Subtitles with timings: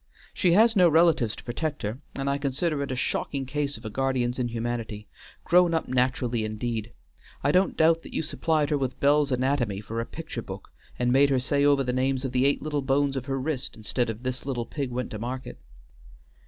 [0.33, 3.85] "She has no relatives to protect her, and I consider it a shocking case of
[3.85, 5.07] a guardian's inhumanity.
[5.43, 6.91] Grown up naturally indeed!
[7.43, 11.13] I don't doubt that you supplied her with Bell's 'Anatomy' for a picture book and
[11.13, 14.09] made her say over the names of the eight little bones of her wrist, instead
[14.09, 15.59] of 'This little pig went to market.'"